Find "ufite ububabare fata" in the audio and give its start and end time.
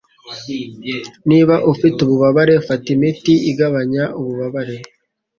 1.71-2.87